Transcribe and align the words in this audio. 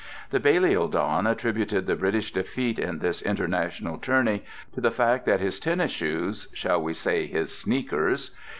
The 0.31 0.39
Balliol 0.39 0.87
don 0.87 1.27
attributed 1.27 1.85
the 1.85 1.95
British 1.95 2.33
defeat 2.33 2.79
in 2.79 2.97
this 2.97 3.21
international 3.21 3.99
tourney 3.99 4.43
to 4.73 4.81
the 4.81 4.89
fact 4.89 5.27
that 5.27 5.39
his 5.41 5.59
tennis 5.59 5.91
shoes 5.91 6.47
(shall 6.53 6.81
we 6.81 6.95
say 6.95 7.27
his 7.27 7.55
"sneakers?") 7.55 8.31